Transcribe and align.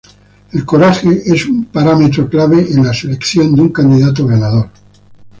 El 0.51 0.65
coraje 0.65 1.07
es 1.31 1.45
un 1.45 1.65
parámetro 1.65 2.27
clave 2.27 2.65
en 2.71 2.83
la 2.83 2.91
selección 2.91 3.53
de 3.55 3.61
un 3.61 3.69
candidato 3.69 4.25
ganador. 4.25 4.67